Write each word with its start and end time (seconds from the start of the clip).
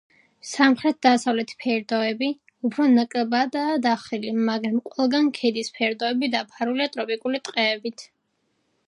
სამხრეთ-დასავლეთი 0.51 1.57
ფერდოები 1.63 2.29
უფრო 2.69 2.87
ნაკლებადაა 2.93 3.75
დახრილი, 3.83 4.33
მაგრამ 4.49 4.81
ყველგან 4.95 5.29
ქედის 5.41 5.71
ფერდოები 5.77 6.31
დაფარულია 6.37 6.89
ტროპიკული 6.97 7.43
ტყეებით. 7.51 8.09